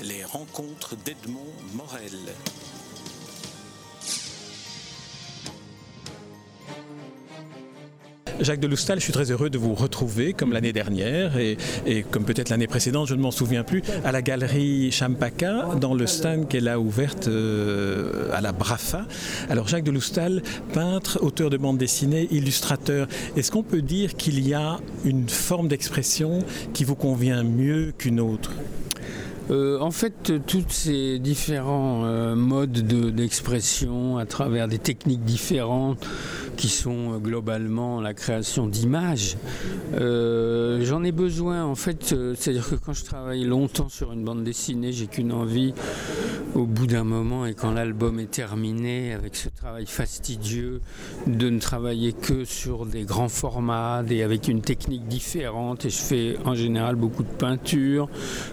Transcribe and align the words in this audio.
Les 0.00 0.24
rencontres 0.24 0.96
d'Edmond 1.04 1.52
Morel. 1.74 2.10
Jacques 8.40 8.60
de 8.60 8.66
Loustal, 8.66 8.98
je 8.98 9.04
suis 9.04 9.12
très 9.12 9.30
heureux 9.30 9.50
de 9.50 9.58
vous 9.58 9.74
retrouver 9.74 10.32
comme 10.32 10.52
l'année 10.52 10.72
dernière 10.72 11.36
et, 11.36 11.56
comme 12.10 12.24
peut-être 12.24 12.48
l'année 12.48 12.66
précédente, 12.66 13.06
je 13.06 13.14
ne 13.14 13.20
m'en 13.20 13.30
souviens 13.30 13.62
plus, 13.62 13.82
à 14.04 14.10
la 14.10 14.22
galerie 14.22 14.90
Champaka, 14.90 15.76
dans 15.80 15.94
le 15.94 16.06
stand 16.08 16.48
qu'elle 16.48 16.66
a 16.66 16.80
ouverte 16.80 17.28
euh, 17.28 18.32
à 18.32 18.40
la 18.40 18.50
Brafa. 18.50 19.06
Alors 19.48 19.68
Jacques 19.68 19.84
de 19.84 19.92
Loustal, 19.92 20.42
peintre, 20.72 21.20
auteur 21.22 21.50
de 21.50 21.56
bande 21.56 21.78
dessinée, 21.78 22.26
illustrateur, 22.32 23.06
est-ce 23.36 23.52
qu'on 23.52 23.62
peut 23.62 23.82
dire 23.82 24.16
qu'il 24.16 24.44
y 24.46 24.54
a 24.54 24.80
une 25.04 25.28
forme 25.28 25.68
d'expression 25.68 26.40
qui 26.72 26.82
vous 26.82 26.96
convient 26.96 27.44
mieux 27.44 27.92
qu'une 27.96 28.18
autre? 28.18 28.50
Euh, 29.50 29.78
en 29.80 29.90
fait, 29.90 30.32
tous 30.46 30.64
ces 30.68 31.18
différents 31.18 32.04
euh, 32.04 32.34
modes 32.34 32.72
d'expression 33.14 34.18
à 34.18 34.26
travers 34.26 34.68
des 34.68 34.78
techniques 34.78 35.24
différentes 35.24 36.06
qui 36.62 36.68
sont 36.68 37.14
euh, 37.14 37.18
globalement 37.18 38.00
la 38.00 38.14
création 38.14 38.68
d'images, 38.68 39.36
j'en 39.92 41.02
ai 41.02 41.10
besoin. 41.10 41.64
En 41.64 41.74
fait, 41.74 42.14
c'est-à-dire 42.36 42.68
que 42.68 42.76
quand 42.76 42.92
je 42.92 43.04
travaille 43.04 43.42
longtemps 43.42 43.88
sur 43.88 44.12
une 44.12 44.22
bande 44.22 44.44
dessinée, 44.44 44.92
j'ai 44.92 45.08
qu'une 45.08 45.32
envie, 45.32 45.74
au 46.54 46.64
bout 46.64 46.86
d'un 46.86 47.02
moment, 47.02 47.46
et 47.46 47.54
quand 47.54 47.72
l'album 47.72 48.20
est 48.20 48.30
terminé, 48.30 49.12
avec 49.12 49.34
ce 49.34 49.48
travail 49.48 49.86
fastidieux, 49.86 50.80
de 51.26 51.50
ne 51.50 51.58
travailler 51.58 52.12
que 52.12 52.44
sur 52.44 52.86
des 52.86 53.02
grands 53.02 53.28
formats, 53.28 54.04
et 54.08 54.22
avec 54.22 54.46
une 54.46 54.60
technique 54.60 55.08
différente. 55.08 55.84
Et 55.84 55.90
je 55.90 55.98
fais 55.98 56.36
en 56.44 56.54
général 56.54 56.94
beaucoup 56.94 57.24
de 57.24 57.28
peinture. 57.28 58.08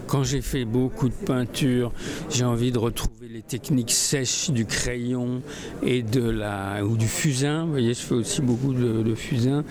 Quand 0.08 0.24
j'ai 0.24 0.40
fait 0.40 0.64
beaucoup 0.64 1.08
de 1.08 1.14
peinture. 1.14 1.92
J'ai 2.30 2.44
envie 2.44 2.72
de 2.72 2.78
retrouver 2.78 3.28
les 3.28 3.42
techniques 3.42 3.92
sèches 3.92 4.50
du 4.50 4.66
crayon 4.66 5.42
et 5.82 6.02
de 6.02 6.28
la 6.28 6.84
ou 6.84 6.96
du 6.96 7.06
fusain. 7.06 7.64
Vous 7.64 7.70
voyez, 7.70 7.94
je 8.00 8.06
fais 8.06 8.14
aussi 8.14 8.42
beaucoup 8.42 8.72
de, 8.72 9.14
fusain. 9.14 9.64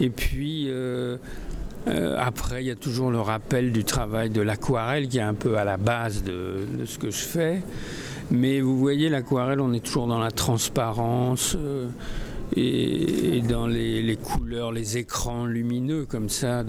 Et 0.00 0.10
puis 0.10 0.66
euh, 0.68 1.16
euh, 1.86 2.16
après, 2.18 2.62
il 2.62 2.66
y 2.66 2.70
a 2.70 2.76
toujours 2.76 3.10
le 3.10 3.20
rappel 3.20 3.72
du 3.72 3.84
travail 3.84 4.30
de 4.30 4.40
l'aquarelle 4.40 5.08
qui 5.08 5.18
est 5.18 5.22
un 5.22 5.34
peu 5.34 5.58
à 5.58 5.64
la 5.64 5.76
base 5.76 6.22
de, 6.22 6.66
ce 6.86 6.98
que 6.98 7.10
je 7.10 7.18
fais. 7.18 7.62
Mais 8.30 8.60
vous 8.60 8.78
voyez, 8.78 9.10
l'aquarelle, 9.10 9.60
on 9.60 9.72
est 9.72 9.84
toujours 9.84 10.06
dans 10.06 10.18
la 10.18 10.30
transparence. 10.30 11.56
Euh, 11.58 11.88
et, 12.56 13.42
dans 13.48 13.66
les, 13.66 14.16
couleurs, 14.16 14.72
les 14.72 14.98
écrans 14.98 15.46
lumineux 15.46 16.06
comme 16.06 16.28
ça. 16.28 16.64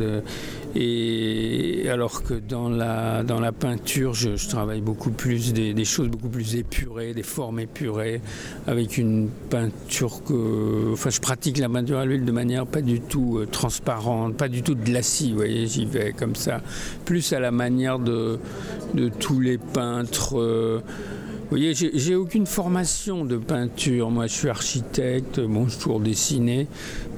Et 0.76 1.88
alors 1.90 2.24
que 2.24 2.34
dans 2.34 2.70
la, 2.70 3.24
dans 3.24 3.40
la 3.40 3.52
peinture, 3.52 4.14
je, 4.14 4.50
travaille 4.50 4.82
beaucoup 4.82 5.12
plus 5.12 5.54
des, 5.54 5.86
choses 5.86 6.10
beaucoup 6.10 6.30
plus 6.30 6.56
épurées, 6.56 7.14
des 7.14 7.24
formes 7.24 7.60
épurées, 7.60 8.22
avec 8.68 8.98
une 8.98 9.30
peinture 9.50 10.24
que. 10.24 10.94
Enfin, 10.94 11.10
je 11.10 11.20
pratique 11.20 11.58
la 11.58 11.70
peinture 11.70 12.00
à 12.00 12.06
l'huile 12.06 12.26
de 12.26 12.32
manière 12.32 12.66
pas 12.66 12.82
du 12.82 13.00
tout 13.00 13.38
euh, 13.38 13.46
transparente, 13.46 14.36
pas 14.38 14.48
du 14.48 14.62
tout 14.64 14.76
de 14.76 14.82
vous 14.86 15.36
voyez, 15.36 15.68
j'y 15.68 15.86
vais 15.86 16.14
comme 16.14 16.36
ça. 16.36 16.62
Plus 17.06 17.34
à 17.34 17.40
la 17.40 17.52
manière 17.52 18.00
de, 18.00 18.40
de 18.94 19.10
tous 19.10 19.40
les 19.40 19.58
peintres. 19.58 20.40
Euh, 20.40 20.82
vous 21.46 21.58
voyez, 21.58 21.76
j'ai 21.76 22.16
aucune 22.16 22.48
formation 22.48 23.24
de 23.24 23.38
peinture. 23.38 24.10
Moi, 24.10 24.26
je 24.26 24.34
suis 24.34 24.50
architecte, 24.50 25.40
bon, 25.40 25.68
je 25.68 25.78
toujours 25.78 26.00
dessiné. 26.00 26.68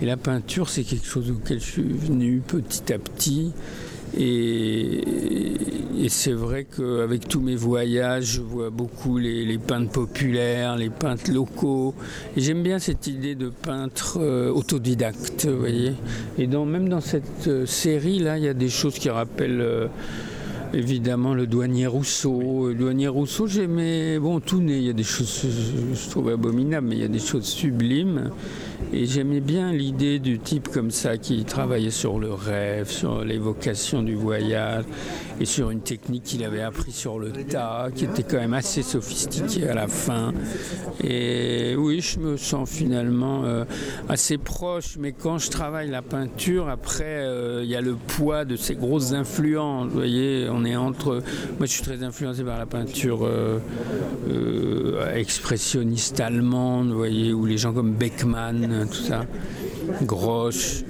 Et 0.01 0.05
la 0.05 0.17
peinture, 0.17 0.67
c'est 0.67 0.83
quelque 0.83 1.07
chose 1.07 1.31
auquel 1.31 1.61
je 1.61 1.65
suis 1.65 1.81
venu 1.81 2.41
petit 2.45 2.91
à 2.91 2.99
petit. 2.99 3.53
Et, 4.17 5.01
c'est 6.09 6.33
vrai 6.33 6.65
qu'avec 6.65 7.29
tous 7.29 7.39
mes 7.39 7.55
voyages, 7.55 8.35
je 8.35 8.41
vois 8.41 8.69
beaucoup 8.69 9.17
les, 9.17 9.57
peintres 9.57 9.91
populaires, 9.91 10.75
les 10.75 10.89
peintres 10.89 11.31
locaux. 11.31 11.95
Et 12.35 12.41
j'aime 12.41 12.63
bien 12.63 12.79
cette 12.79 13.07
idée 13.07 13.35
de 13.35 13.47
peintre 13.47 14.17
euh, 14.19 14.51
autodidacte, 14.51 15.45
vous 15.45 15.57
voyez. 15.57 15.93
Et 16.37 16.47
même 16.47 16.89
dans 16.89 17.01
cette 17.01 17.47
euh, 17.47 17.65
série-là, 17.65 18.37
il 18.37 18.43
y 18.43 18.49
a 18.49 18.53
des 18.53 18.69
choses 18.69 18.99
qui 18.99 19.09
rappellent... 19.09 19.61
Euh, 19.61 19.87
évidemment 20.73 21.33
le 21.33 21.47
douanier 21.47 21.87
Rousseau. 21.87 22.69
Le 22.69 22.75
douanier 22.75 23.07
Rousseau, 23.07 23.47
j'aimais, 23.47 24.19
bon, 24.19 24.39
tout 24.39 24.61
né, 24.61 24.77
il 24.77 24.83
y 24.83 24.89
a 24.89 24.93
des 24.93 25.03
choses, 25.03 25.45
je 25.93 26.09
trouve 26.09 26.29
abominables, 26.29 26.87
mais 26.87 26.95
il 26.95 27.01
y 27.01 27.05
a 27.05 27.09
des 27.09 27.19
choses 27.19 27.45
sublimes. 27.45 28.31
Et 28.93 29.05
j'aimais 29.05 29.41
bien 29.41 29.71
l'idée 29.71 30.19
du 30.19 30.39
type 30.39 30.69
comme 30.69 30.91
ça 30.91 31.17
qui 31.17 31.43
travaillait 31.45 31.91
sur 31.91 32.19
le 32.19 32.33
rêve, 32.33 32.89
sur 32.89 33.23
l'évocation 33.23 34.03
du 34.03 34.15
voyage 34.15 34.85
et 35.39 35.45
sur 35.45 35.69
une 35.69 35.81
technique 35.81 36.23
qu'il 36.23 36.43
avait 36.43 36.61
appris 36.61 36.91
sur 36.91 37.19
le 37.19 37.31
tas, 37.31 37.89
qui 37.93 38.05
était 38.05 38.23
quand 38.23 38.37
même 38.37 38.53
assez 38.53 38.81
sophistiquée 38.81 39.69
à 39.69 39.75
la 39.75 39.87
fin. 39.87 40.33
Et 41.03 41.75
oui, 41.77 42.01
je 42.01 42.19
me 42.19 42.37
sens 42.37 42.69
finalement 42.69 43.43
euh, 43.45 43.65
assez 44.09 44.37
proche, 44.37 44.97
mais 44.99 45.11
quand 45.11 45.37
je 45.37 45.49
travaille 45.49 45.89
la 45.89 46.01
peinture, 46.01 46.69
après, 46.69 47.03
euh, 47.05 47.61
il 47.63 47.69
y 47.69 47.75
a 47.75 47.81
le 47.81 47.95
poids 47.95 48.45
de 48.45 48.55
ces 48.55 48.75
grosses 48.75 49.13
influences. 49.13 49.89
Vous 49.89 49.97
voyez, 49.97 50.47
on 50.49 50.65
est 50.65 50.75
entre. 50.75 51.21
Moi, 51.57 51.65
je 51.65 51.71
suis 51.71 51.83
très 51.83 52.03
influencé 52.03 52.43
par 52.43 52.57
la 52.57 52.65
peinture 52.65 53.25
euh, 53.25 53.59
expressionniste 55.13 56.19
allemande, 56.19 56.89
vous 56.89 56.97
voyez, 56.97 57.33
où 57.33 57.45
les 57.45 57.57
gens 57.57 57.73
comme 57.73 57.93
Beckmann, 57.93 58.66
tout 58.85 59.03
ça. 59.03 59.25
Grosch, 60.03 60.83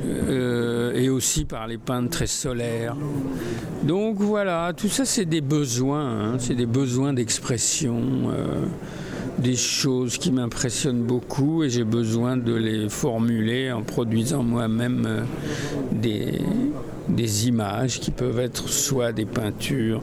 et 0.96 1.10
aussi 1.10 1.46
par 1.46 1.68
les 1.68 1.78
peintres 1.78 2.10
très 2.10 2.28
solaires. 2.28 2.96
Donc 3.84 4.18
voilà, 4.20 4.74
tout 4.76 4.90
ça 4.90 5.06
c'est 5.06 5.26
des 5.26 5.42
besoins, 5.42 6.34
hein. 6.34 6.36
c'est 6.40 6.56
des 6.56 6.66
besoins 6.66 7.14
d'expression, 7.14 8.02
euh, 8.32 8.66
des 9.38 9.56
choses 9.56 10.18
qui 10.18 10.32
m'impressionnent 10.32 11.04
beaucoup 11.04 11.64
et 11.64 11.70
j'ai 11.70 11.84
besoin 11.84 12.38
de 12.38 12.54
les 12.54 12.90
formuler 12.90 13.72
en 13.72 13.84
produisant 13.84 14.42
moi-même 14.42 15.06
euh, 15.08 15.24
des, 15.92 16.42
des 17.08 17.48
images 17.48 18.00
qui 18.00 18.12
peuvent 18.12 18.40
être 18.40 18.68
soit 18.68 19.12
des 19.12 19.26
peintures. 19.26 20.02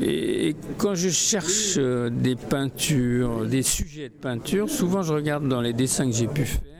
Et 0.00 0.54
quand 0.76 0.94
je 0.94 1.08
cherche 1.08 1.76
euh, 1.78 2.10
des 2.10 2.36
peintures, 2.36 3.46
des 3.46 3.62
sujets 3.62 4.10
de 4.10 4.14
peinture, 4.14 4.68
souvent 4.68 5.02
je 5.02 5.14
regarde 5.14 5.48
dans 5.48 5.62
les 5.62 5.72
dessins 5.72 6.06
que 6.06 6.14
j'ai 6.14 6.28
pu 6.28 6.44
faire 6.44 6.77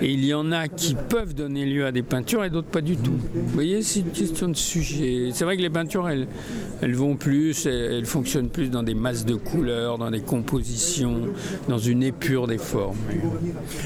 et 0.00 0.12
il 0.12 0.24
y 0.24 0.34
en 0.34 0.52
a 0.52 0.68
qui 0.68 0.94
peuvent 1.08 1.34
donner 1.34 1.64
lieu 1.64 1.86
à 1.86 1.92
des 1.92 2.02
peintures 2.02 2.44
et 2.44 2.50
d'autres 2.50 2.68
pas 2.68 2.80
du 2.80 2.96
tout. 2.96 3.18
Vous 3.34 3.52
voyez, 3.52 3.82
c'est 3.82 4.00
une 4.00 4.10
question 4.10 4.48
de 4.48 4.56
sujet. 4.56 5.30
C'est 5.32 5.44
vrai 5.44 5.56
que 5.56 5.62
les 5.62 5.70
peintures, 5.70 6.08
elles, 6.08 6.26
elles 6.82 6.94
vont 6.94 7.16
plus, 7.16 7.66
elles 7.66 8.06
fonctionnent 8.06 8.48
plus 8.48 8.70
dans 8.70 8.82
des 8.82 8.94
masses 8.94 9.24
de 9.24 9.34
couleurs, 9.34 9.98
dans 9.98 10.10
des 10.10 10.20
compositions, 10.20 11.22
dans 11.68 11.78
une 11.78 12.02
épure 12.02 12.46
des 12.46 12.58
formes. 12.58 12.96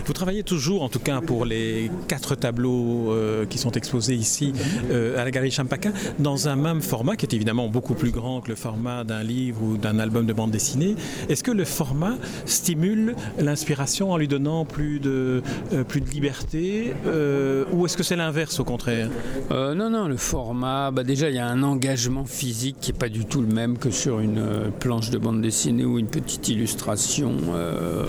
Vous 0.06 0.12
travaillez 0.12 0.42
toujours, 0.42 0.82
en 0.82 0.88
tout 0.88 0.98
cas 0.98 1.20
pour 1.20 1.44
les 1.44 1.90
quatre 2.06 2.34
tableaux 2.34 3.12
euh, 3.12 3.46
qui 3.46 3.58
sont 3.58 3.72
exposés 3.72 4.14
ici 4.14 4.52
euh, 4.90 5.20
à 5.20 5.24
la 5.24 5.30
Galerie 5.30 5.50
Champaka, 5.50 5.90
dans 6.18 6.48
un 6.48 6.56
même 6.56 6.80
format 6.80 7.16
qui 7.16 7.26
est 7.26 7.34
évidemment 7.34 7.68
beaucoup 7.68 7.94
plus 7.94 8.10
grand 8.10 8.40
que 8.40 8.48
le 8.48 8.54
format 8.54 9.04
d'un 9.04 9.22
livre 9.22 9.62
ou 9.62 9.76
d'un 9.76 9.98
album 9.98 10.26
de 10.26 10.32
bande 10.32 10.50
dessinée. 10.50 10.96
Est-ce 11.28 11.44
que 11.44 11.50
le 11.50 11.64
format 11.64 12.16
stimule 12.46 13.14
l'inspiration 13.38 14.12
en 14.12 14.16
lui 14.16 14.28
donnant 14.28 14.64
plus 14.64 15.00
de, 15.00 15.42
euh, 15.72 15.84
plus 15.84 15.97
de 16.00 16.10
liberté 16.10 16.92
euh, 17.06 17.64
ou 17.72 17.86
est-ce 17.86 17.96
que 17.96 18.02
c'est 18.02 18.16
l'inverse 18.16 18.60
au 18.60 18.64
contraire? 18.64 19.10
Euh, 19.50 19.74
Non, 19.74 19.90
non, 19.90 20.08
le 20.08 20.16
format, 20.16 20.90
bah 20.90 21.04
déjà 21.04 21.28
il 21.28 21.36
y 21.36 21.38
a 21.38 21.46
un 21.46 21.62
engagement 21.62 22.24
physique 22.24 22.76
qui 22.80 22.92
n'est 22.92 22.98
pas 22.98 23.08
du 23.08 23.24
tout 23.24 23.40
le 23.40 23.46
même 23.48 23.78
que 23.78 23.90
sur 23.90 24.20
une 24.20 24.70
planche 24.78 25.10
de 25.10 25.18
bande 25.18 25.40
dessinée 25.40 25.84
ou 25.84 25.98
une 25.98 26.06
petite 26.06 26.48
illustration 26.48 27.34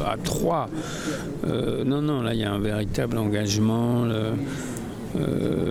à 0.06 0.18
trois. 0.18 0.70
non, 1.46 2.02
non, 2.02 2.22
là 2.22 2.34
il 2.34 2.40
y 2.40 2.44
a 2.44 2.52
un 2.52 2.60
véritable 2.60 3.18
engagement. 3.18 4.06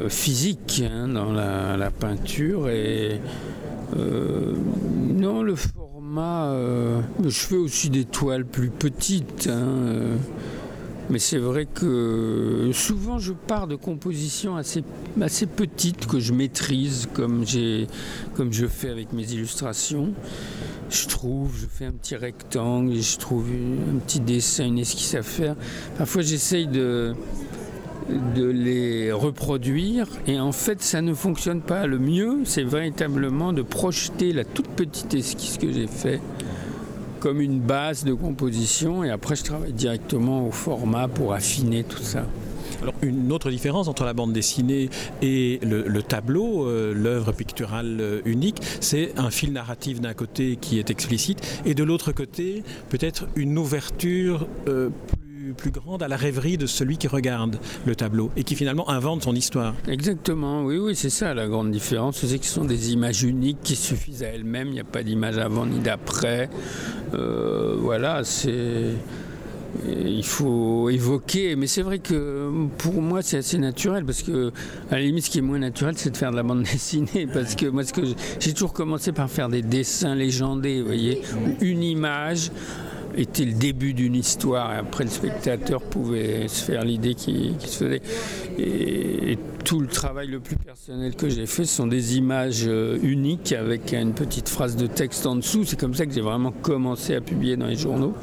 physique 0.08 0.82
hein, 0.84 1.08
dans 1.08 1.32
la, 1.32 1.90
peinture 1.90 2.68
et 2.68 3.20
non 3.96 5.42
le 5.42 5.54
format 5.54 6.54
je 7.24 7.30
fais 7.30 7.56
aussi 7.56 7.90
des 7.90 8.04
toiles 8.04 8.44
plus 8.44 8.70
petites 8.70 9.48
hein, 9.50 10.18
mais 11.10 11.18
c'est 11.18 11.38
vrai 11.38 11.66
que 11.66 12.70
souvent 12.72 13.18
je 13.18 13.32
pars 13.32 13.66
de 13.66 13.76
compositions 13.76 14.56
assez, 14.56 14.84
assez 15.20 15.46
petites 15.46 16.06
que 16.06 16.20
je 16.20 16.32
maîtrise 16.32 17.08
comme, 17.14 17.44
comme 18.34 18.52
je 18.52 18.66
fais 18.66 18.90
avec 18.90 19.12
mes 19.12 19.32
illustrations. 19.32 20.12
Je 20.90 21.06
trouve, 21.06 21.54
je 21.58 21.66
fais 21.66 21.84
un 21.84 21.92
petit 21.92 22.16
rectangle, 22.16 22.94
et 22.94 23.02
je 23.02 23.18
trouve 23.18 23.46
un 23.94 23.98
petit 23.98 24.20
dessin, 24.20 24.66
une 24.66 24.78
esquisse 24.78 25.14
à 25.14 25.22
faire. 25.22 25.54
Parfois 25.96 26.22
j'essaye 26.22 26.66
de, 26.66 27.14
de 28.34 28.44
les 28.44 29.12
reproduire 29.12 30.06
et 30.26 30.38
en 30.40 30.52
fait 30.52 30.82
ça 30.82 31.00
ne 31.00 31.14
fonctionne 31.14 31.62
pas. 31.62 31.86
Le 31.86 31.98
mieux 31.98 32.40
c'est 32.44 32.64
véritablement 32.64 33.52
de 33.52 33.62
projeter 33.62 34.32
la 34.32 34.44
toute 34.44 34.68
petite 34.68 35.14
esquisse 35.14 35.58
que 35.58 35.72
j'ai 35.72 35.86
faite 35.86 36.20
comme 37.20 37.40
une 37.40 37.60
base 37.60 38.04
de 38.04 38.14
composition 38.14 39.04
et 39.04 39.10
après 39.10 39.36
je 39.36 39.44
travaille 39.44 39.72
directement 39.72 40.46
au 40.46 40.50
format 40.50 41.08
pour 41.08 41.32
affiner 41.32 41.84
tout 41.84 42.02
ça. 42.02 42.24
Alors, 42.82 42.94
une 43.02 43.32
autre 43.32 43.50
différence 43.50 43.88
entre 43.88 44.04
la 44.04 44.12
bande 44.12 44.32
dessinée 44.32 44.88
et 45.20 45.58
le, 45.62 46.00
tableau, 46.02 46.66
euh, 46.66 46.94
l'œuvre 46.94 47.32
picturale 47.32 47.98
euh, 48.00 48.20
unique, 48.24 48.60
c'est 48.80 49.18
un 49.18 49.30
fil 49.30 49.52
narratif 49.52 50.00
d'un 50.00 50.14
côté 50.14 50.56
qui 50.60 50.78
est 50.78 50.90
explicite 50.90 51.62
et 51.64 51.74
de 51.74 51.82
l'autre 51.82 52.12
côté, 52.12 52.62
peut-être 52.88 53.26
une 53.34 53.58
ouverture 53.58 54.46
plus 55.54 55.70
grande 55.70 56.02
à 56.02 56.08
la 56.08 56.16
rêverie 56.16 56.58
de 56.58 56.66
celui 56.66 56.96
qui 56.96 57.08
regarde 57.08 57.58
le 57.86 57.94
tableau 57.94 58.30
et 58.36 58.44
qui 58.44 58.54
finalement 58.54 58.88
invente 58.90 59.24
son 59.24 59.34
histoire. 59.34 59.74
Exactement, 59.86 60.64
oui, 60.64 60.78
oui, 60.78 60.94
c'est 60.94 61.10
ça 61.10 61.34
la 61.34 61.46
grande 61.46 61.70
différence. 61.70 62.24
C'est 62.24 62.38
que 62.38 62.46
ce 62.46 62.52
sont 62.52 62.64
des 62.64 62.92
images 62.92 63.22
uniques 63.22 63.58
qui 63.62 63.76
suffisent 63.76 64.22
à 64.22 64.28
elles-mêmes. 64.28 64.68
Il 64.68 64.74
n'y 64.74 64.80
a 64.80 64.84
pas 64.84 65.02
d'image 65.02 65.38
avant 65.38 65.66
ni 65.66 65.78
d'après. 65.78 66.48
Euh, 67.14 67.76
voilà, 67.78 68.24
c'est 68.24 68.94
il 69.86 70.24
faut 70.24 70.88
évoquer, 70.90 71.56
mais 71.56 71.66
c'est 71.66 71.82
vrai 71.82 71.98
que 71.98 72.50
pour 72.78 73.00
moi 73.00 73.22
c'est 73.22 73.38
assez 73.38 73.58
naturel 73.58 74.04
parce 74.04 74.22
que 74.22 74.50
à 74.90 74.94
la 74.94 75.02
limite 75.02 75.26
ce 75.26 75.30
qui 75.30 75.38
est 75.38 75.42
moins 75.42 75.58
naturel 75.58 75.94
c'est 75.96 76.10
de 76.10 76.16
faire 76.16 76.30
de 76.30 76.36
la 76.36 76.42
bande 76.42 76.62
dessinée 76.62 77.28
parce 77.32 77.54
que 77.54 77.66
moi 77.66 77.82
j'ai 78.40 78.52
toujours 78.52 78.72
commencé 78.72 79.12
par 79.12 79.30
faire 79.30 79.48
des 79.48 79.62
dessins 79.62 80.14
légendés, 80.14 80.80
vous 80.80 80.86
voyez, 80.86 81.22
une 81.60 81.82
image 81.82 82.50
était 83.18 83.44
le 83.44 83.52
début 83.52 83.92
d'une 83.92 84.14
histoire. 84.14 84.72
Et 84.72 84.76
après, 84.76 85.04
le 85.04 85.10
spectateur 85.10 85.82
pouvait 85.82 86.48
se 86.48 86.64
faire 86.64 86.84
l'idée 86.84 87.14
qui, 87.14 87.54
se 87.60 87.84
faisait. 87.84 88.02
Et, 88.58 89.38
tout 89.64 89.80
le 89.80 89.86
travail 89.86 90.28
le 90.28 90.40
plus 90.40 90.56
personnel 90.56 91.14
que 91.14 91.28
j'ai 91.28 91.44
fait, 91.44 91.66
sont 91.66 91.86
des 91.86 92.16
images 92.16 92.64
euh, 92.66 92.98
uniques 93.02 93.52
avec 93.52 93.92
une 93.92 94.14
petite 94.14 94.48
phrase 94.48 94.76
de 94.76 94.86
texte 94.86 95.26
en 95.26 95.36
dessous. 95.36 95.64
C'est 95.64 95.78
comme 95.78 95.94
ça 95.94 96.06
que 96.06 96.12
j'ai 96.12 96.22
vraiment 96.22 96.52
commencé 96.52 97.14
à 97.14 97.20
publier 97.20 97.56
dans 97.56 97.66
les 97.66 97.76
journaux. 97.76 98.14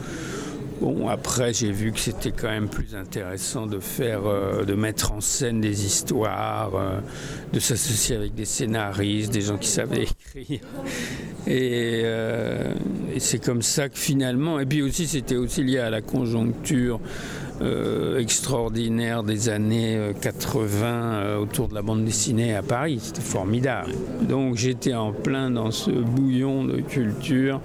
Bon, 0.81 1.07
après, 1.07 1.53
j'ai 1.53 1.71
vu 1.71 1.93
que 1.93 1.99
c'était 1.99 2.31
quand 2.31 2.49
même 2.49 2.67
plus 2.67 2.95
intéressant 2.95 3.65
de 3.65 3.79
faire, 3.79 4.25
euh, 4.25 4.65
de 4.65 4.73
mettre 4.73 5.13
en 5.13 5.21
scène 5.21 5.61
des 5.61 5.85
histoires, 5.85 6.75
euh, 6.75 6.99
de 7.53 7.59
s'associer 7.59 8.17
avec 8.17 8.35
des 8.35 8.43
scénaristes, 8.43 9.31
des 9.31 9.41
gens 9.41 9.57
qui 9.57 9.69
savaient 9.69 10.03
écrire. 10.35 10.59
Euh, 11.47 12.73
et, 13.13 13.19
c'est 13.21 13.39
comme 13.39 13.61
ça 13.61 13.87
que 13.87 13.97
finalement, 13.97 14.59
et 14.59 14.65
puis 14.65 14.81
aussi, 14.81 15.07
c'était 15.07 15.37
aussi 15.37 15.63
lié 15.63 15.79
à 15.79 15.89
la 15.89 16.01
conjoncture 16.01 16.99
extraordinaire 18.17 19.23
des 19.23 19.47
années 19.47 20.11
80 20.19 21.37
autour 21.37 21.69
de 21.69 21.73
la 21.73 21.81
bande 21.81 22.03
dessinée 22.03 22.53
à 22.53 22.61
Paris. 22.61 22.99
C'était 23.01 23.21
formidable. 23.21 23.93
Donc, 24.27 24.57
j'étais 24.57 24.93
en 24.93 25.13
plein 25.13 25.49
dans 25.49 25.71
ce 25.71 25.89
bouillon 25.89 26.65
de 26.65 26.81
culture, 26.81 27.61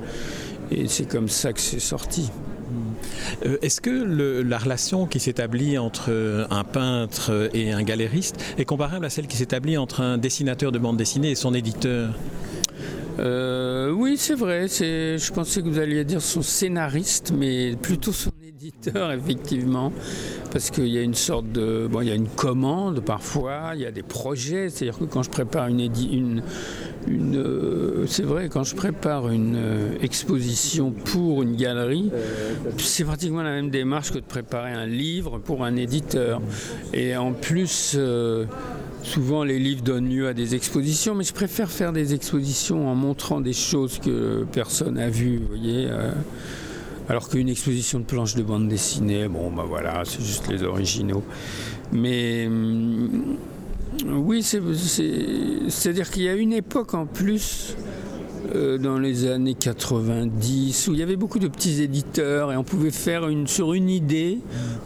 et 0.70 0.86
c'est 0.86 1.08
comme 1.08 1.28
ça 1.28 1.52
que 1.52 1.60
c'est 1.60 1.80
sorti. 1.80 2.30
Euh, 3.44 3.58
est-ce 3.62 3.80
que 3.80 3.90
la 4.42 4.58
relation 4.58 5.06
qui 5.06 5.20
s'établit 5.20 5.78
entre 5.78 6.46
un 6.50 6.64
peintre 6.64 7.50
et 7.54 7.72
un 7.72 7.82
galériste 7.82 8.36
est 8.58 8.64
comparable 8.64 9.04
à 9.04 9.10
celle 9.10 9.26
qui 9.26 9.36
s'établit 9.36 9.78
entre 9.78 10.00
un 10.00 10.18
dessinateur 10.18 10.72
de 10.72 10.78
bande 10.78 10.96
dessinée 10.96 11.30
et 11.30 11.34
son 11.34 11.54
éditeur? 11.54 12.14
Euh, 13.18 13.90
oui, 13.90 14.16
c'est 14.16 14.34
vrai. 14.34 14.66
Je 14.68 15.32
pensais 15.32 15.62
que 15.62 15.68
vous 15.68 15.78
alliez 15.78 16.04
dire 16.04 16.22
son 16.22 16.42
scénariste, 16.42 17.32
mais 17.36 17.76
plutôt 17.76 18.12
son 18.12 18.30
éditeur, 18.46 19.12
effectivement, 19.12 19.92
parce 20.52 20.70
qu'il 20.70 20.88
y 20.88 20.98
a 20.98 21.02
une 21.02 21.14
sorte 21.14 21.50
de, 21.52 21.86
bon, 21.90 22.00
il 22.00 22.08
y 22.08 22.10
a 22.10 22.14
une 22.14 22.28
commande 22.28 23.00
parfois, 23.00 23.72
il 23.74 23.82
y 23.82 23.86
a 23.86 23.90
des 23.90 24.02
projets. 24.02 24.70
C'est-à-dire 24.70 24.98
que 24.98 25.04
quand 25.04 25.22
je 25.22 25.30
prépare 25.30 25.68
une, 25.68 25.80
une, 25.80 26.42
euh, 27.18 28.06
c'est 28.06 28.22
vrai, 28.22 28.48
quand 28.48 28.64
je 28.64 28.74
prépare 28.74 29.30
une 29.30 29.56
euh, 29.56 29.98
exposition 30.02 30.90
pour 30.90 31.42
une 31.42 31.56
galerie, 31.56 32.10
c'est 32.78 33.04
pratiquement 33.04 33.42
la 33.42 33.50
même 33.50 33.70
démarche 33.70 34.10
que 34.10 34.18
de 34.18 34.24
préparer 34.24 34.72
un 34.72 34.86
livre 34.86 35.38
pour 35.38 35.64
un 35.64 35.76
éditeur. 35.76 36.40
Et 36.92 37.16
en 37.16 37.32
plus. 37.32 37.94
Euh, 37.96 38.46
souvent 39.02 39.44
les 39.44 39.58
livres 39.58 39.82
donnent 39.82 40.10
lieu 40.10 40.28
à 40.28 40.34
des 40.34 40.54
expositions, 40.54 41.14
mais 41.14 41.24
je 41.24 41.32
préfère 41.32 41.70
faire 41.70 41.90
des 41.90 42.12
expositions 42.12 42.86
en 42.86 42.94
montrant 42.94 43.40
des 43.40 43.54
choses 43.54 43.98
que 43.98 44.44
personne 44.52 44.96
n'a 44.96 45.08
vues, 45.08 45.38
vous 45.38 45.46
voyez. 45.48 45.88
Alors 47.08 47.30
qu'une 47.30 47.48
exposition 47.48 47.98
de 47.98 48.04
planches 48.04 48.34
de 48.34 48.42
bande 48.42 48.68
dessinée, 48.68 49.26
bon, 49.26 49.50
ben 49.50 49.64
voilà, 49.64 50.02
c'est 50.04 50.20
juste 50.22 50.48
les 50.48 50.62
originaux. 50.62 51.24
Mais 51.92 52.46
hum, 52.46 53.38
oui, 54.06 54.42
c'est-à-dire 54.42 56.10
qu'il 56.10 56.22
y 56.22 56.28
a 56.28 56.34
une 56.34 56.52
époque 56.52 56.94
en 56.94 57.06
plus 57.06 57.76
euh, 58.54 58.78
dans 58.78 58.98
les 58.98 59.26
années 59.28 59.54
90 59.54 60.88
où 60.88 60.94
il 60.94 60.98
y 60.98 61.02
avait 61.02 61.16
beaucoup 61.16 61.38
de 61.38 61.48
petits 61.48 61.82
éditeurs 61.82 62.52
et 62.52 62.56
on 62.56 62.64
pouvait 62.64 62.90
faire 62.90 63.28
une, 63.28 63.46
sur 63.46 63.74
une 63.74 63.90
idée, 63.90 64.38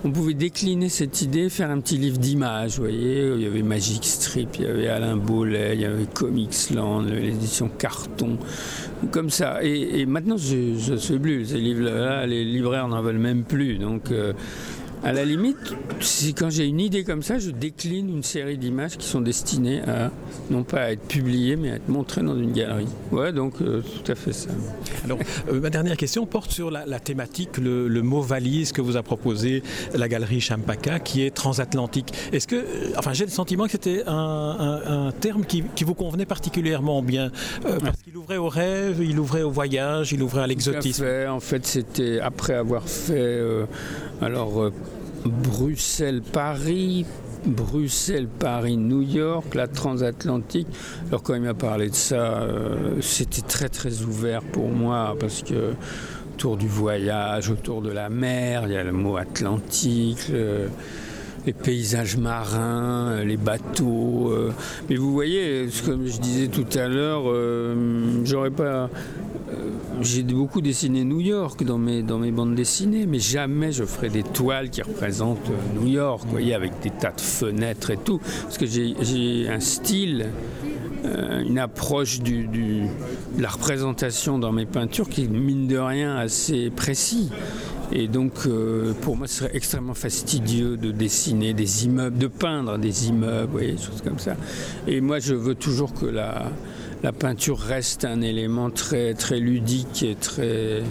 on 0.04 0.10
pouvait 0.10 0.34
décliner 0.34 0.88
cette 0.88 1.22
idée, 1.22 1.48
faire 1.48 1.70
un 1.70 1.80
petit 1.80 1.96
livre 1.96 2.18
d'images. 2.18 2.76
Vous 2.76 2.82
voyez, 2.82 3.32
il 3.34 3.42
y 3.42 3.46
avait 3.46 3.62
Magic 3.62 4.04
Strip, 4.04 4.56
il 4.58 4.64
y 4.64 4.66
avait 4.66 4.88
Alain 4.88 5.16
Bollet, 5.16 5.74
il 5.74 5.80
y 5.80 5.84
avait 5.84 6.06
Comicsland, 6.12 7.02
l'édition 7.02 7.70
Carton, 7.78 8.38
comme 9.10 9.30
ça. 9.30 9.62
Et, 9.62 10.04
maintenant, 10.06 10.36
je 10.36 10.92
ne 10.92 10.96
sais 10.96 11.18
plus, 11.18 11.46
ces 11.46 11.58
livres-là, 11.58 12.26
les 12.26 12.44
libraires 12.44 12.88
n'en 12.88 13.02
veulent 13.02 13.18
même 13.18 13.44
plus. 13.44 13.78
Donc. 13.78 14.10
Euh, 14.10 14.32
à 15.04 15.12
la 15.12 15.24
limite, 15.24 15.74
quand 16.36 16.48
j'ai 16.48 16.64
une 16.66 16.80
idée 16.80 17.04
comme 17.04 17.22
ça, 17.22 17.38
je 17.38 17.50
décline 17.50 18.08
une 18.08 18.22
série 18.22 18.56
d'images 18.56 18.96
qui 18.96 19.06
sont 19.06 19.20
destinées 19.20 19.82
à, 19.82 20.10
non 20.50 20.62
pas 20.62 20.84
à 20.84 20.90
être 20.92 21.06
publiées, 21.06 21.56
mais 21.56 21.72
à 21.72 21.74
être 21.74 21.88
montrées 21.88 22.22
dans 22.22 22.36
une 22.38 22.52
galerie. 22.52 22.88
Ouais, 23.12 23.32
donc 23.32 23.60
euh, 23.60 23.82
tout 23.82 24.10
à 24.10 24.14
fait 24.14 24.32
ça. 24.32 24.48
Alors, 25.04 25.18
euh, 25.50 25.60
ma 25.60 25.68
dernière 25.68 25.98
question 25.98 26.24
porte 26.24 26.50
sur 26.50 26.70
la, 26.70 27.00
thématique, 27.00 27.58
le, 27.58 28.02
mot 28.02 28.22
valise 28.22 28.72
que 28.72 28.80
vous 28.80 28.96
a 28.96 29.02
proposé 29.02 29.62
la 29.94 30.08
galerie 30.08 30.40
Champaka, 30.40 30.98
qui 31.00 31.22
est 31.22 31.30
transatlantique. 31.30 32.12
Est-ce 32.32 32.46
que, 32.46 32.56
euh, 32.56 32.92
enfin, 32.96 33.12
j'ai 33.12 33.24
le 33.24 33.30
sentiment 33.30 33.66
que 33.66 33.72
c'était 33.72 34.04
un, 34.06 35.12
terme 35.20 35.44
qui, 35.44 35.62
vous 35.84 35.94
convenait 35.94 36.24
particulièrement 36.24 37.02
bien, 37.02 37.30
parce 37.62 38.00
qu'il 38.02 38.16
ouvrait 38.16 38.38
au 38.38 38.48
rêve, 38.48 39.02
il 39.02 39.18
ouvrait 39.20 39.42
au 39.42 39.50
voyage, 39.50 40.12
il 40.12 40.22
ouvrait 40.22 40.42
à 40.42 40.46
l'exotisme. 40.46 41.04
En 41.28 41.40
fait, 41.40 41.66
c'était 41.66 42.20
après 42.20 42.54
avoir 42.54 42.88
fait, 42.88 43.38
alors 44.22 44.70
Bruxelles-Paris, 45.24 47.06
Bruxelles-Paris-New 47.46 49.02
York, 49.02 49.54
la 49.54 49.68
transatlantique. 49.68 50.68
Alors 51.08 51.22
quand 51.22 51.34
il 51.34 51.42
m'a 51.42 51.54
parlé 51.54 51.88
de 51.88 51.94
ça, 51.94 52.42
euh, 52.42 53.00
c'était 53.00 53.42
très 53.42 53.68
très 53.68 54.02
ouvert 54.02 54.42
pour 54.42 54.68
moi 54.68 55.16
parce 55.18 55.42
que 55.42 55.74
autour 56.34 56.56
du 56.56 56.68
voyage, 56.68 57.50
autour 57.50 57.80
de 57.80 57.90
la 57.90 58.08
mer, 58.10 58.64
il 58.66 58.72
y 58.72 58.76
a 58.76 58.84
le 58.84 58.92
mot 58.92 59.16
Atlantique. 59.16 60.30
les 61.46 61.52
paysages 61.52 62.16
marins, 62.16 63.10
euh, 63.10 63.24
les 63.24 63.36
bateaux. 63.36 64.30
Euh. 64.30 64.50
mais 64.88 64.96
vous 64.96 65.12
voyez, 65.12 65.68
comme 65.84 66.06
je 66.06 66.18
disais 66.18 66.48
tout 66.48 66.66
à 66.78 66.88
l'heure, 66.88 67.24
j'aurais 68.24 68.50
pas 68.50 68.88
j'ai 70.00 70.22
beaucoup 70.22 70.60
dessiné 70.60 71.04
New 71.04 71.20
York 71.20 71.62
dans 71.64 71.78
mes, 71.78 72.02
dans 72.02 72.18
mes 72.18 72.30
bandes 72.30 72.54
dessinées, 72.54 73.06
mais 73.06 73.18
jamais 73.18 73.72
je 73.72 73.84
ferai 73.84 74.08
des 74.08 74.22
toiles 74.22 74.70
qui 74.70 74.82
représentent 74.82 75.50
euh, 75.50 75.80
New 75.80 75.88
York, 75.88 76.22
voyez, 76.30 76.54
avec 76.54 76.72
des 76.82 76.90
tas 76.90 77.12
de 77.12 77.20
fenêtres 77.20 77.90
et 77.90 77.96
tout. 77.96 78.18
Parce 78.42 78.58
que 78.58 78.66
j'ai 78.66 79.48
un 79.48 79.60
style, 79.60 80.26
euh, 81.04 81.42
une 81.42 81.58
approche 81.58 82.20
du, 82.20 82.46
de 82.46 83.42
la 83.42 83.48
représentation 83.48 84.38
dans 84.38 84.52
mes 84.52 84.66
peintures 84.66 85.08
qui 85.08 85.24
est, 85.24 85.28
mine 85.28 85.66
de 85.66 85.78
rien, 85.78 86.16
assez 86.16 86.70
précis. 86.70 87.30
Et 87.92 88.08
donc, 88.08 88.46
euh, 88.46 88.92
pour 89.02 89.16
moi, 89.16 89.26
ce 89.26 89.36
serait 89.36 89.54
extrêmement 89.54 89.94
fastidieux 89.94 90.76
de 90.76 90.90
dessiner 90.90 91.52
des 91.52 91.84
immeubles, 91.84 92.18
de 92.18 92.26
peindre 92.26 92.78
des 92.78 93.08
immeubles, 93.08 93.52
vous 93.52 93.58
des 93.58 93.76
choses 93.76 94.02
comme 94.02 94.18
ça. 94.18 94.36
Et 94.86 95.00
moi, 95.00 95.18
je 95.18 95.34
veux 95.34 95.54
toujours 95.54 95.92
que 95.92 96.06
la 96.06 96.50
la 97.04 97.12
peinture 97.12 97.58
reste 97.58 98.06
un 98.06 98.22
élément 98.22 98.70
très, 98.70 99.12
très 99.12 99.38
ludique 99.38 100.02
et 100.02 100.14
très, 100.14 100.82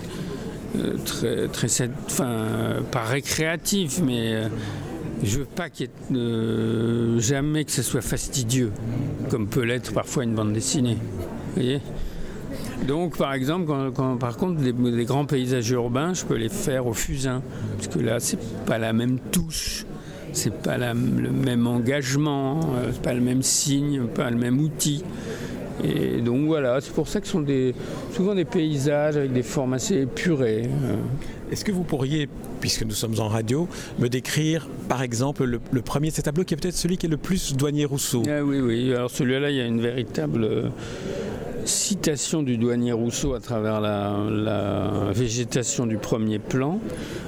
euh, 0.75 0.98
très, 1.03 1.48
très, 1.48 1.89
enfin, 2.05 2.84
pas 2.91 3.01
récréatif, 3.01 4.00
mais 4.05 4.36
euh, 4.36 4.48
je 5.24 5.39
veux 5.39 5.46
pas 5.46 5.72
qu'il 5.72 5.88
y 5.88 6.15
ait 6.15 7.20
jamais 7.20 7.65
que 7.65 7.72
ce 7.72 7.82
soit 7.82 8.01
fastidieux, 8.01 8.72
comme 9.32 9.48
peut 9.48 9.63
l'être 9.63 9.91
parfois 9.91 10.24
une 10.24 10.36
bande 10.36 10.53
dessinée. 10.53 10.98
donc, 12.88 13.17
par 13.17 13.34
exemple, 13.34 13.74
par 14.20 14.38
contre, 14.38 14.62
les, 14.62 15.05
grands 15.05 15.25
paysages 15.25 15.72
urbains, 15.72 16.13
je 16.13 16.25
peux 16.25 16.38
les 16.38 16.50
faire 16.50 16.86
au 16.86 16.93
fusain, 16.93 17.41
parce 17.77 17.88
que 17.88 17.98
là, 17.98 18.20
c'est 18.20 18.39
pas 18.67 18.77
la 18.77 18.93
même 18.93 19.17
touche, 19.32 19.88
c'est 20.32 20.53
pas 20.53 20.77
le 20.77 20.93
même 20.93 21.65
engagement, 21.65 22.60
euh, 22.75 22.91
c'est 22.91 23.01
pas 23.01 23.15
le 23.15 23.22
même 23.22 23.41
signe, 23.41 24.03
pas 24.05 24.29
le 24.29 24.38
même 24.38 24.60
outil. 24.60 25.03
Et 25.83 26.21
donc 26.21 26.45
voilà, 26.45 26.79
c'est 26.81 26.93
pour 26.93 27.07
ça 27.07 27.19
que 27.19 27.25
ce 27.25 27.33
sont 27.33 27.41
des, 27.41 27.73
souvent 28.13 28.35
des 28.35 28.45
paysages 28.45 29.17
avec 29.17 29.33
des 29.33 29.43
formes 29.43 29.73
assez 29.73 30.01
épurées. 30.01 30.63
Euh. 30.65 30.95
Est-ce 31.51 31.65
que 31.65 31.71
vous 31.71 31.83
pourriez, 31.83 32.29
puisque 32.61 32.83
nous 32.83 32.93
sommes 32.93 33.19
en 33.19 33.27
radio, 33.27 33.67
me 33.99 34.07
décrire 34.07 34.67
par 34.87 35.01
exemple 35.01 35.43
le, 35.45 35.81
premier 35.81 36.09
de 36.09 36.13
ces 36.13 36.23
tableaux 36.23 36.43
qui 36.43 36.53
est 36.53 36.57
peut-être 36.57 36.75
celui 36.75 36.97
qui 36.97 37.05
est 37.05 37.09
le 37.09 37.17
plus 37.17 37.55
douanier 37.55 37.85
Rousseau? 37.85 38.23
Ah 38.27 38.43
Oui, 38.43 38.59
oui, 38.59 38.93
alors 38.93 39.11
celui-là, 39.11 39.49
il 39.49 39.57
y 39.57 39.61
a 39.61 39.65
une 39.65 39.81
véritable 39.81 40.71
citation 41.65 42.43
du 42.43 42.58
douanier 42.58 42.91
Rousseau 42.91 43.34
à 43.34 43.39
travers 43.39 43.82
la, 43.82 45.12
végétation 45.13 45.86
du 45.86 45.98
premier 45.98 46.39
plan. 46.39 46.79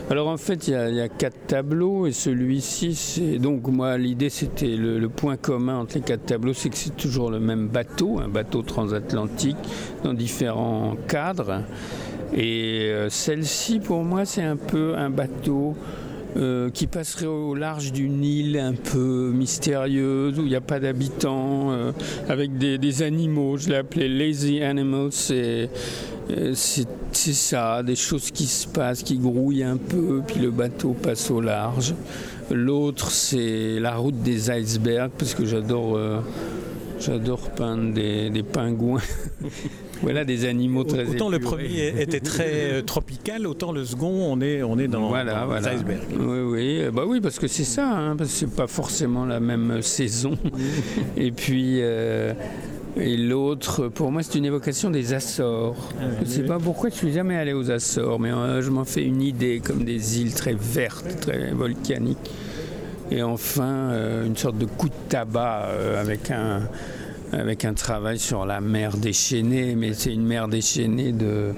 Alors 0.09 0.27
en 0.27 0.37
fait, 0.37 0.67
il 0.67 0.73
y, 0.73 1.01
a, 1.01 1.09
quatre 1.09 1.47
tableaux 1.47 2.07
et 2.07 2.11
celui-ci, 2.11 2.95
c'est 2.95 3.37
donc 3.39 3.67
moi 3.67 3.97
l'idée 3.97 4.29
c'était 4.29 4.75
le, 4.75 5.07
point 5.09 5.37
commun 5.37 5.79
entre 5.79 5.95
les 5.95 6.01
quatre 6.01 6.25
tableaux, 6.25 6.53
c'est 6.53 6.69
que 6.69 6.77
c'est 6.77 6.95
toujours 6.95 7.31
le 7.31 7.39
même 7.39 7.67
bateau, 7.67 8.19
un 8.19 8.27
bateau 8.27 8.61
transatlantique 8.61 9.57
dans 10.03 10.13
différents 10.13 10.95
cadres. 11.07 11.61
Et 12.33 12.89
euh, 12.89 13.09
celle-ci, 13.09 13.79
pour 13.79 14.03
moi, 14.03 14.25
c'est 14.25 14.43
un 14.43 14.57
peu 14.57 14.95
un 14.97 15.09
bateau 15.09 15.75
euh, 16.37 16.69
qui 16.69 16.87
passerait 16.87 17.25
au 17.25 17.55
large 17.55 17.91
d'une 17.91 18.23
île 18.23 18.57
un 18.57 18.73
peu 18.73 19.31
mystérieuse 19.33 20.37
où 20.37 20.41
il 20.41 20.49
n'y 20.49 20.55
a 20.55 20.61
pas 20.61 20.79
d'habitants, 20.79 21.71
euh, 21.71 21.91
avec 22.27 22.57
des, 22.57 23.03
animaux. 23.03 23.57
Je 23.57 23.69
l'ai 23.69 23.77
appelé 23.77 24.09
Lazy 24.09 24.61
Animals. 24.61 25.11
C'est, 25.11 25.69
c'est, 26.53 26.87
ça, 27.13 27.83
des 27.83 27.95
choses 27.95 28.31
qui 28.31 28.47
se 28.47 28.67
passent, 28.67 29.03
qui 29.03 29.17
grouillent 29.17 29.63
un 29.63 29.77
peu, 29.77 30.21
puis 30.27 30.39
le 30.39 30.51
bateau 30.51 30.93
passe 30.93 31.31
au 31.31 31.39
large. 31.39 31.93
L'autre, 32.51 33.11
c'est 33.11 33.79
la 33.79 33.95
route 33.95 34.21
des 34.21 34.51
icebergs, 34.51 35.11
parce 35.17 35.33
que 35.33 35.45
j'adore, 35.45 35.97
j'adore 37.05 37.51
peindre 37.51 37.93
des, 37.93 38.29
des 38.29 38.43
pingouins. 38.43 39.01
Voilà 40.01 40.25
des 40.25 40.43
animaux 40.43 40.83
très 40.83 41.07
Autant 41.07 41.29
le 41.29 41.39
premier 41.39 42.01
était 42.01 42.19
très 42.19 42.73
euh, 42.73 42.81
tropical, 42.81 43.47
autant 43.47 43.71
le 43.71 43.85
second 43.85 44.09
on 44.09 44.41
est 44.41 44.61
on 44.61 44.77
est 44.77 44.89
dans, 44.89 45.07
voilà, 45.07 45.45
voilà. 45.45 45.71
Oui 46.19 46.39
oui, 46.41 46.81
bah 46.93 47.03
oui 47.07 47.21
parce 47.21 47.39
que 47.39 47.47
c'est 47.47 47.63
ça, 47.63 47.89
hein, 47.89 48.15
parce 48.17 48.29
que 48.29 48.35
c'est 48.35 48.55
pas 48.55 48.67
forcément 48.67 49.25
la 49.25 49.39
même 49.39 49.81
saison. 49.81 50.37
Et 51.17 51.31
puis 51.31 51.77
euh, 51.79 52.33
et 52.97 53.17
l'autre, 53.17 53.89
pour 53.89 54.09
moi, 54.11 54.23
c'est 54.23 54.37
une 54.37 54.45
évocation 54.45 54.89
des 54.89 55.13
Açores. 55.13 55.91
Ah, 55.99 56.03
je 56.19 56.25
ne 56.25 56.29
sais 56.29 56.43
pas 56.43 56.59
pourquoi 56.59 56.89
je 56.89 56.95
suis 56.95 57.11
jamais 57.11 57.35
allé 57.35 57.51
aux 57.51 57.69
Açores, 57.69 58.19
mais 58.19 58.31
euh, 58.31 58.61
je 58.61 58.69
m'en 58.69 58.85
fais 58.85 59.03
une 59.03 59.21
idée 59.21 59.61
comme 59.63 59.83
des 59.83 60.21
îles 60.21 60.33
très 60.33 60.53
vertes, 60.53 61.19
très 61.19 61.51
volcaniques. 61.51 62.31
Et 63.11 63.21
enfin, 63.21 63.91
une 64.25 64.35
sorte 64.35 64.57
de 64.57 64.65
coup 64.65 64.89
de 64.89 65.09
tabac 65.09 65.69
avec 65.99 66.31
un, 66.31 66.61
avec 67.31 67.65
un 67.65 67.73
travail 67.73 68.19
sur 68.19 68.45
la 68.45 68.61
mer 68.61 68.97
déchaînée, 68.97 69.75
mais 69.75 69.93
c'est 69.93 70.13
une 70.13 70.25
mer 70.25 70.47
déchaînée 70.47 71.11
de, 71.11 71.53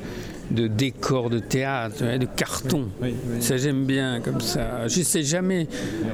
de 0.52 0.68
décors 0.68 1.30
de 1.30 1.40
théâtre, 1.40 2.18
de 2.18 2.26
carton. 2.26 2.90
Ça 3.40 3.58
j'aime 3.58 3.86
bien 3.86 4.20
comme 4.22 4.42
ça. 4.42 4.88
J'essaie 4.88 5.24
jamais, 5.24 5.68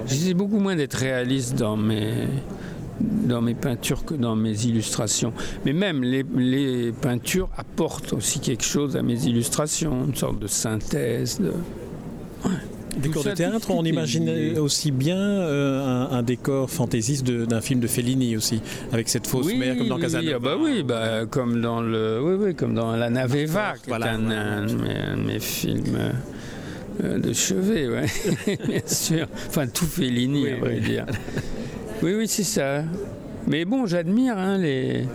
j'essaie 0.06 0.34
beaucoup 0.34 0.60
moins 0.60 0.76
d'être 0.76 0.96
réaliste 0.96 1.56
dans 1.56 1.78
mes 1.78 2.28
dans 3.00 3.42
mes 3.42 3.56
peintures 3.56 4.06
que 4.06 4.14
dans 4.14 4.36
mes 4.36 4.66
illustrations. 4.66 5.34
Mais 5.66 5.74
même 5.74 6.04
les, 6.04 6.24
les, 6.36 6.92
peintures 6.92 7.50
apportent 7.58 8.14
aussi 8.14 8.40
quelque 8.40 8.64
chose 8.64 8.96
à 8.96 9.02
mes 9.02 9.26
illustrations, 9.26 10.06
une 10.06 10.16
sorte 10.16 10.40
de 10.40 10.48
synthèse. 10.48 11.40
De... 11.40 11.54
Décor 12.98 13.24
de 13.24 13.32
théâtre, 13.32 13.72
on 13.72 13.84
imagine 13.84 14.58
aussi 14.60 14.92
bien 14.92 15.18
euh, 15.18 16.08
un, 16.12 16.24
décor 16.24 16.70
fantaisiste 16.70 17.26
d'un 17.26 17.62
film 17.62 17.80
de 17.80 17.88
Fellini 17.88 18.38
aussi, 18.38 18.62
avec 18.92 19.10
cette 19.10 19.28
fausse 19.28 19.54
mer 19.54 19.78
comme 19.78 19.88
dans 19.88 19.98
Casanova. 19.98 20.36
Ah 20.36 20.40
bah 20.40 20.56
oui, 20.60 20.84
bah, 20.84 21.26
comme 21.30 21.62
dans 21.62 21.82
le, 21.82 22.22
oui, 22.22 22.36
oui, 22.40 22.56
comme 22.56 22.74
dans 22.74 22.96
La 22.96 23.10
Naveva, 23.10 23.74
qui 23.84 23.90
est 23.90 23.94
un, 23.94 24.20
de 24.66 25.26
mes 25.26 25.40
films 25.40 26.14
euh, 27.04 27.18
de 27.18 27.34
chevet, 27.34 27.88
ouais. 27.88 28.06
bien 28.68 28.82
sûr. 28.86 29.28
Enfin, 29.48 29.68
tout 29.68 29.86
Fellini, 29.86 30.50
à 30.50 30.58
vrai 30.58 30.80
dire. 30.80 31.06
Oui, 32.02 32.14
oui, 32.16 32.28
c'est 32.28 32.44
ça. 32.44 32.84
Mais 33.48 33.66
bon, 33.66 33.86
j'admire 33.86 34.38
hein, 34.38 34.58
les. 34.58 35.06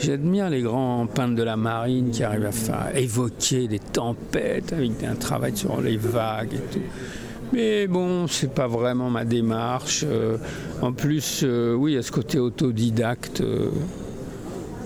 J'admire 0.00 0.48
les 0.48 0.62
grands 0.62 1.06
peintres 1.06 1.34
de 1.34 1.42
la 1.42 1.56
marine 1.56 2.10
qui 2.10 2.22
arrivent 2.22 2.46
à 2.46 2.52
faire 2.52 2.90
évoquer 2.94 3.66
des 3.66 3.80
tempêtes 3.80 4.72
avec 4.72 5.02
un 5.02 5.14
travail 5.14 5.56
sur 5.56 5.80
les 5.80 5.96
vagues 5.96 6.54
et 6.54 6.72
tout. 6.72 6.82
Mais 7.52 7.86
bon, 7.86 8.26
c'est 8.26 8.52
pas 8.52 8.66
vraiment 8.66 9.10
ma 9.10 9.24
démarche. 9.24 10.04
Euh, 10.06 10.36
en 10.82 10.92
plus, 10.92 11.40
euh, 11.42 11.74
oui, 11.74 11.96
à 11.96 12.02
ce 12.02 12.12
côté 12.12 12.38
autodidacte. 12.38 13.40
Euh, 13.40 13.70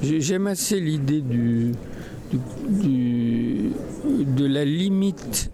j'aime 0.02 0.46
assez 0.46 0.78
l'idée 0.78 1.20
du, 1.20 1.72
de 2.70 4.46
la 4.46 4.64
limite 4.64 5.50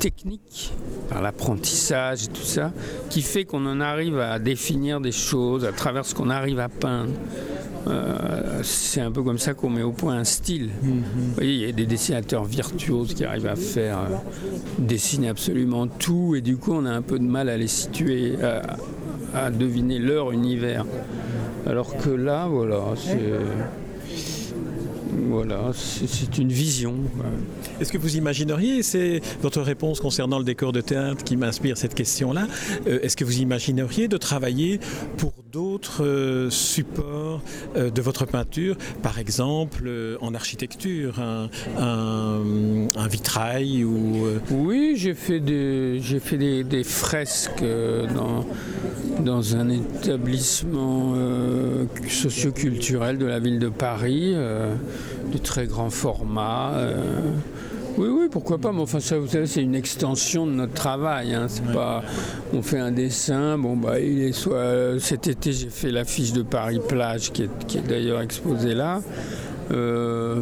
technique 0.00 0.72
par 1.08 1.22
l'apprentissage 1.22 2.24
et 2.24 2.26
tout 2.26 2.42
ça, 2.42 2.72
qui 3.08 3.22
fait 3.22 3.44
qu'on 3.44 3.64
en 3.66 3.80
arrive 3.80 4.18
à 4.18 4.40
définir 4.40 5.00
des 5.00 5.12
choses 5.12 5.64
à 5.64 5.70
travers 5.70 6.04
ce 6.04 6.12
qu'on 6.12 6.28
arrive 6.28 6.58
à 6.58 6.68
peindre. 6.68 7.12
C'est 8.64 9.00
un 9.00 9.12
peu 9.12 9.22
comme 9.22 9.38
ça 9.38 9.54
qu'on 9.54 9.70
met 9.70 9.82
au 9.82 9.92
point 9.92 10.16
un 10.16 10.24
style. 10.24 10.70
Mhm. 10.82 11.02
Vous 11.16 11.34
voyez, 11.34 11.52
il 11.52 11.60
y 11.60 11.68
a 11.68 11.72
des 11.72 11.86
dessinateurs 11.86 12.44
virtuoses 12.44 13.14
qui 13.14 13.24
arrivent 13.24 13.46
à 13.46 13.56
faire 13.56 13.98
euh, 13.98 14.16
dessiner 14.78 15.28
absolument 15.28 15.86
tout, 15.86 16.34
et 16.34 16.40
du 16.40 16.56
coup, 16.56 16.72
on 16.72 16.86
a 16.86 16.90
un 16.90 17.02
peu 17.02 17.18
de 17.18 17.24
mal 17.24 17.48
à 17.48 17.56
les 17.56 17.68
situer, 17.68 18.36
à, 19.34 19.50
deviner 19.50 19.98
leur 19.98 20.32
univers. 20.32 20.86
Alors 21.66 21.96
que 21.96 22.10
là, 22.10 22.46
voilà, 22.46 22.82
c'est. 22.96 23.18
Voilà, 25.28 25.70
c'est 25.74 26.38
une 26.38 26.52
vision. 26.52 26.94
Est-ce 27.80 27.92
que 27.92 27.98
vous 27.98 28.16
imagineriez, 28.16 28.82
c'est 28.82 29.20
votre 29.40 29.60
réponse 29.62 30.00
concernant 30.00 30.38
le 30.38 30.44
décor 30.44 30.72
de 30.72 30.80
théâtre 30.80 31.24
qui 31.24 31.36
m'inspire 31.36 31.78
cette 31.78 31.94
question-là, 31.94 32.46
euh, 32.86 32.98
est-ce 33.02 33.16
que 33.16 33.24
vous 33.24 33.38
imagineriez 33.38 34.08
de 34.08 34.16
travailler 34.16 34.80
pour 35.16 35.32
d'autres 35.50 36.04
euh, 36.04 36.50
supports 36.50 37.40
euh, 37.76 37.90
de 37.90 38.02
votre 38.02 38.26
peinture, 38.26 38.76
par 39.02 39.18
exemple 39.18 39.90
en 40.20 40.34
architecture, 40.34 41.20
un, 41.20 41.48
vitrail 43.08 43.84
ou 43.84 44.26
Oui, 44.50 44.94
j'ai 44.96 45.14
fait 45.14 45.40
des 45.40 46.00
j'ai 46.00 46.20
fait 46.20 46.36
des, 46.36 46.84
fresques 46.84 47.64
dans 48.14 48.44
dans 49.24 49.56
un 49.56 49.68
établissement 49.68 51.14
socioculturel 52.08 53.18
de 53.18 53.26
la 53.26 53.38
ville 53.38 53.58
de 53.58 53.68
Paris, 53.68 54.34
de 55.32 55.38
très 55.38 55.66
grand 55.66 55.90
format. 55.90 56.72
Oui, 57.96 58.08
oui, 58.08 58.26
pourquoi 58.30 58.58
pas. 58.58 58.72
Mais 58.72 58.80
enfin, 58.80 59.00
ça, 59.00 59.18
vous 59.18 59.28
savez, 59.28 59.46
c'est 59.46 59.62
une 59.62 59.76
extension 59.76 60.46
de 60.46 60.52
notre 60.52 60.72
travail. 60.72 61.34
Hein. 61.34 61.46
C'est 61.48 61.72
pas, 61.72 62.02
on 62.52 62.62
fait 62.62 62.78
un 62.78 62.90
dessin. 62.90 63.56
Bon, 63.56 63.76
bah, 63.76 64.00
il 64.00 64.22
est 64.22 64.32
soit 64.32 64.98
cet 64.98 65.28
été, 65.28 65.52
j'ai 65.52 65.68
fait 65.68 65.90
l'affiche 65.90 66.32
de 66.32 66.42
Paris 66.42 66.80
Plage, 66.86 67.32
qui 67.32 67.44
est, 67.44 67.86
d'ailleurs 67.86 68.20
exposée 68.20 68.74
là. 68.74 69.00
Euh, 69.70 70.40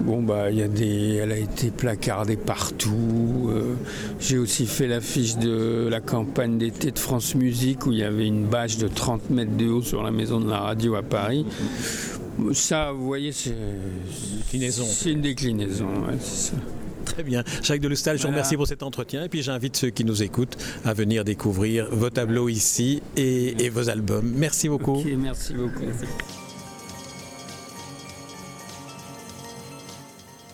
bon, 0.00 0.22
bah, 0.22 0.50
il 0.50 0.58
y 0.58 0.62
a 0.62 0.68
des, 0.68 1.16
elle 1.16 1.32
a 1.32 1.38
été 1.38 1.70
placardée 1.70 2.36
partout. 2.36 3.50
Euh, 3.50 3.74
j'ai 4.20 4.38
aussi 4.38 4.66
fait 4.66 4.86
l'affiche 4.86 5.38
de 5.38 5.88
la 5.90 6.00
campagne 6.00 6.56
d'été 6.56 6.92
de 6.92 6.98
France 7.00 7.34
Musique, 7.34 7.86
où 7.86 7.92
il 7.92 7.98
y 7.98 8.04
avait 8.04 8.26
une 8.26 8.44
bâche 8.44 8.78
de 8.78 8.86
30 8.86 9.30
mètres 9.30 9.56
de 9.56 9.66
haut 9.66 9.82
sur 9.82 10.04
la 10.04 10.12
maison 10.12 10.38
de 10.38 10.48
la 10.48 10.60
radio 10.60 10.94
à 10.94 11.02
Paris. 11.02 11.44
Ça, 12.52 12.92
vous 12.92 13.06
voyez, 13.06 13.32
c'est 13.32 13.54
C'est 14.50 15.10
une 15.12 15.20
déclinaison, 15.20 15.88
Très 17.04 17.22
bien. 17.22 17.42
Jacques 17.62 17.80
Delustal, 17.80 18.18
je 18.18 18.22
vous 18.22 18.28
remercie 18.28 18.56
pour 18.56 18.66
cet 18.66 18.82
entretien 18.82 19.24
et 19.24 19.28
puis 19.28 19.42
j'invite 19.42 19.76
ceux 19.76 19.90
qui 19.90 20.04
nous 20.04 20.22
écoutent 20.22 20.56
à 20.84 20.94
venir 20.94 21.24
découvrir 21.24 21.88
vos 21.90 22.10
tableaux 22.10 22.48
ici 22.48 23.02
et, 23.16 23.68
vos 23.70 23.88
albums. 23.88 24.32
Merci 24.36 24.68
beaucoup. 24.68 25.02
merci 25.18 25.54
beaucoup. 25.54 25.84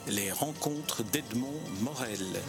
Les 0.09 0.31
rencontres 0.31 1.03
d'Edmond 1.13 1.61
Morel. 1.83 2.41